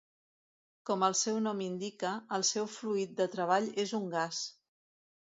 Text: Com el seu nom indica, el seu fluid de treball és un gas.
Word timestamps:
Com 0.89 1.03
el 1.07 1.15
seu 1.19 1.35
nom 1.47 1.61
indica, 1.65 2.13
el 2.39 2.45
seu 2.53 2.71
fluid 2.77 3.13
de 3.21 3.29
treball 3.37 3.69
és 3.85 3.95
un 3.99 4.09
gas. 4.15 4.41